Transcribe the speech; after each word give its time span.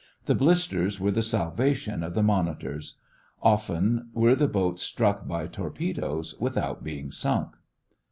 The 0.25 0.33
blisters 0.33 0.99
were 0.99 1.11
the 1.11 1.21
salvation 1.21 2.01
of 2.01 2.15
the 2.15 2.23
monitors. 2.23 2.95
Often 3.43 4.09
were 4.15 4.33
the 4.33 4.47
boats 4.47 4.81
struck 4.81 5.27
by 5.27 5.45
torpedoes 5.45 6.33
without 6.39 6.83
being 6.83 7.11
sunk. 7.11 7.49